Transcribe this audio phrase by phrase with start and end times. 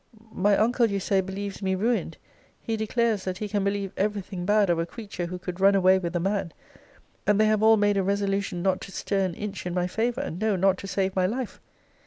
[0.33, 2.17] 'My uncle, you say, believes me ruined:
[2.59, 5.75] he declares that he can believe every thing bad of a creature who could run
[5.75, 6.53] away with a man:
[7.27, 10.31] and they have all made a resolution not to stir an inch in my favour;
[10.31, 11.61] no, not to save my life!'